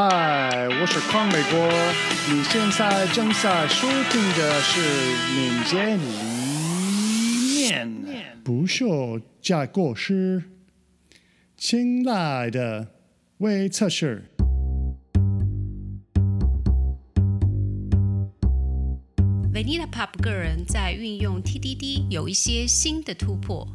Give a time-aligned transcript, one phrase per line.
[0.00, 1.58] 嗨，我是康美国，
[2.32, 4.80] 你现在正在收听的是
[5.34, 6.04] 民间理
[7.58, 10.44] 念，不锈架构师，
[11.56, 12.86] 亲爱的
[13.38, 14.30] 微测试。
[19.52, 23.66] Vanilla Pop 个人在运用 TDD 有一些新的突破，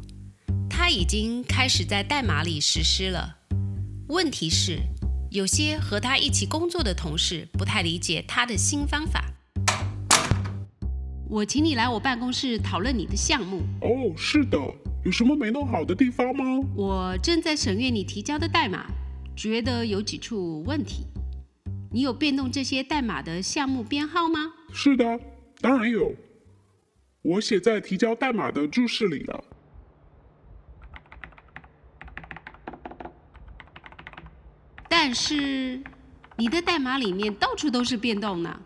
[0.70, 3.40] 他已经开始在代码里实施了。
[4.08, 4.78] 问题是，
[5.34, 9.20] 有些和他一起工作的同事不太理解他的新方法。
[11.28, 13.62] 我请你来我办公室讨论你的项目。
[13.80, 14.56] 哦，是的，
[15.04, 16.44] 有什么没弄好的地方吗？
[16.76, 18.86] 我正在审阅你提交的代码，
[19.34, 21.04] 觉得有几处问题。
[21.90, 24.52] 你有变动这些代码的项目编号吗？
[24.72, 25.18] 是的，
[25.60, 26.14] 当然有，
[27.22, 29.42] 我写在提交代码的注释里了。
[35.06, 35.78] 但是
[36.38, 38.58] 你的代码里面到处都是变动呢。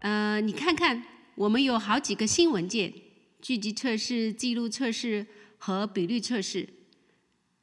[0.00, 1.00] 呃，你看看，
[1.36, 2.92] 我们有好几个新文件：
[3.40, 5.24] 聚集测试、记录测试
[5.56, 6.68] 和比率测试。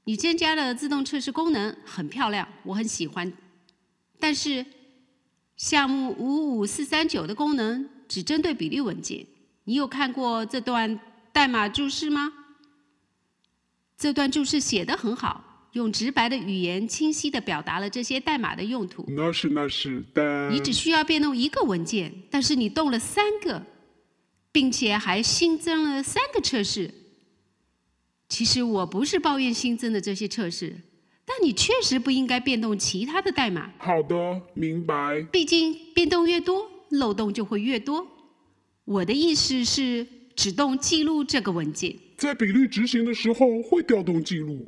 [0.06, 3.34] 你增加了自动测试功能，很漂亮，我很喜欢。
[4.22, 4.66] 但是
[5.58, 9.28] 项目五五四三九的功能只针对比率文件。
[9.66, 10.98] 你有看过这段
[11.34, 12.32] 代码注释吗？
[13.98, 19.04] 这段注释写得很好，用直白的语言清晰地表达了这些代码的用途。
[19.10, 23.66] 那是那是，但你只需要变动一个文件，但是你动了三个，
[24.52, 26.94] 并且还新增了三个测试。
[28.30, 30.76] 其实我不是抱怨新增的这些测试，
[31.26, 33.72] 但你确实不应该变动其他的代码。
[33.80, 35.24] 好的，明白。
[35.32, 38.06] 毕竟变动越多，漏洞就会越多。
[38.86, 41.96] 我的意思是，只动记录这个文件。
[42.18, 44.66] 在比率执行的时候会调动记录，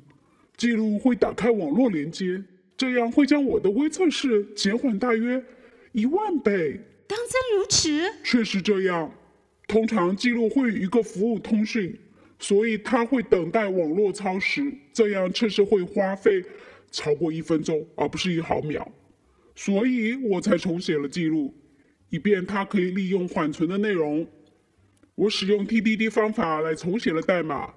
[0.56, 2.44] 记录会打开网络连接，
[2.78, 5.44] 这样会将我的微测试减缓大约
[5.92, 6.80] 一万倍。
[7.08, 8.14] 当真如此？
[8.24, 9.12] 确实这样，
[9.68, 11.98] 通常记录会与一个服务通讯，
[12.38, 16.44] 所以它会等待网络超时，这样测试会花费
[16.92, 18.92] 超过一分钟，而不是一毫秒。
[19.56, 21.52] 所以我才重写了记录，
[22.12, 24.28] 以便它可以利用缓存的内容。
[25.20, 27.74] 我使用 TDD 方法来重写了代码，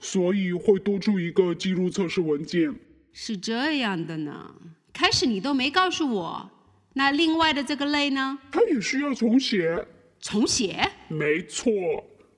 [0.00, 2.74] 所以会多出一个记录测试文件。
[3.12, 4.52] 是这样的呢。
[4.92, 6.50] 开始你都没告诉我，
[6.94, 8.36] 那另外的这个类呢？
[8.50, 9.86] 它也需要重写。
[10.18, 10.84] 重写？
[11.06, 11.70] 没错，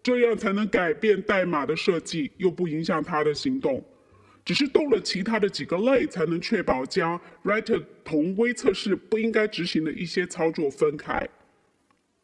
[0.03, 3.83] 这样才能改变代码的设计，又不影响它的行动。
[4.45, 11.27] 只是动了其他的几个类，才能确保将 writer 同微测试不应该执行的一些操作分开。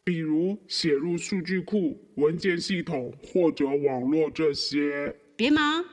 [0.03, 5.15] 比如写入数据库、文件系统或者网络这些。
[5.37, 5.85] 别忙，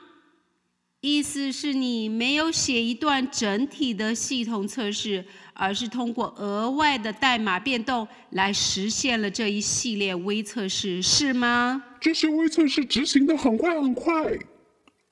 [0.99, 5.23] 意思是你没有写一段整体的系统测试，
[5.53, 11.81] 而是通过额外的代码变动来实现了这一系列微测试，是吗？
[12.01, 14.37] 这些微测试执行的很快很快，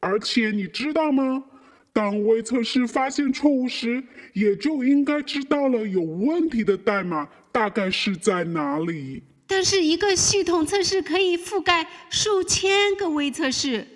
[0.02, 1.46] 而且你知道吗？
[1.94, 9.24] 当微测试发现错误时，也就应该知道了有问题的代码大概是在哪里。
[9.48, 13.88] 但是一个系统测试可以覆盖数千个微测试，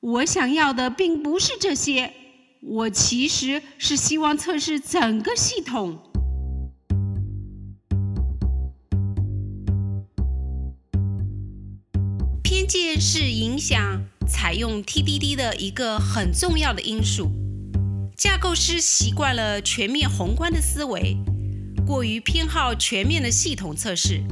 [0.00, 2.12] 我想要的并不是这些，
[2.62, 5.98] 我其实是希望测试整个系统。
[12.42, 17.30] 偏见是影响采用 TDD 的一个很重要的因素。
[18.16, 21.16] 架构师习惯了全面宏观的思维，
[21.90, 24.22] 过于偏好全面的系统测试。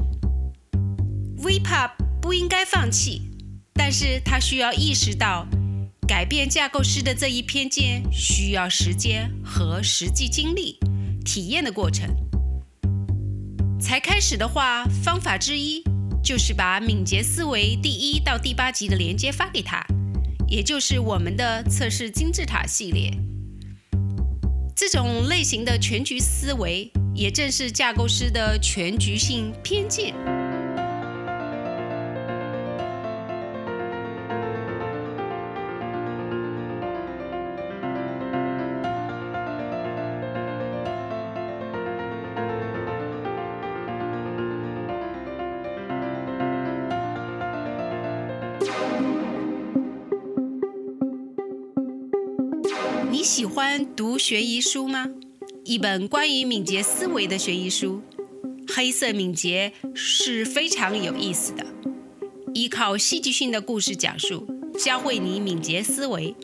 [1.39, 1.91] VPUB
[2.23, 3.33] 不应该放弃，
[3.75, 5.45] 但是他需要意识到，
[6.07, 10.79] 改变架构师的这一偏见需要时间和实际经历、
[11.25, 12.09] 体验的过程。
[13.81, 15.83] 才开始的话，方法之一
[16.23, 19.85] 就是把敏捷思维第一到第八集的连接发给他，
[20.47, 23.13] 也就是我们的测试金字塔系列。
[24.77, 30.15] 这种类型的全局思维，也正是架构师的全局性偏见。
[53.11, 55.18] 你喜欢读悬疑书吗？
[55.69, 58.00] 一本关于敏捷思维的悬疑书，
[58.75, 61.67] 《黑色敏捷》是非常有意思的。
[62.55, 64.47] 依靠戏剧性的故事讲述，
[64.82, 66.35] 教会你敏捷思维。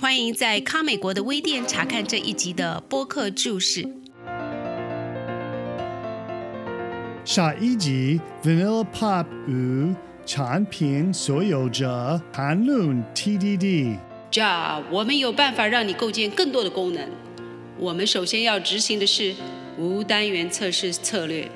[0.00, 3.88] 欢迎在康美国的微店查看这一集的播客注释。
[7.24, 9.94] 下一集 Vanilla Pop 与
[10.26, 13.96] 产品所有者谈论 TDD。
[14.28, 14.42] 这
[14.90, 17.08] 我们有办法让你构建更多的功能。
[17.84, 19.34] 我们首先要执行的是
[19.76, 21.46] 无单元测试策略。